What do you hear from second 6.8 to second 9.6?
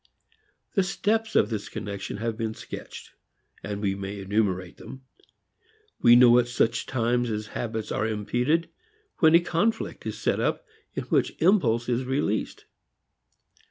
times as habits are impeded, when a